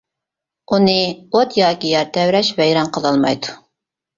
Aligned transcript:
ئۇنى 0.71 0.95
ئوت 1.35 1.53
ياكى 1.59 1.91
يەر 1.91 2.09
تەۋرەش 2.17 2.51
ۋەيران 2.63 2.91
قىلالمايدۇ. 2.97 3.55